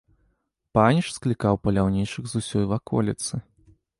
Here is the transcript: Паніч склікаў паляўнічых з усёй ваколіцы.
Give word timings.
Паніч 0.77 1.07
склікаў 1.17 1.59
паляўнічых 1.67 2.23
з 2.31 2.43
усёй 2.43 2.65
ваколіцы. 2.75 3.33